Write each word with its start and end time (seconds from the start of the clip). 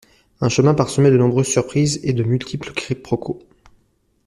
Un 0.39 0.49
chemin 0.49 0.73
parsemé 0.73 1.11
de 1.11 1.17
nombreuses 1.17 1.45
surprises 1.45 1.99
et 2.01 2.11
de 2.13 2.23
multiples 2.23 2.73
quiproquos. 2.73 3.37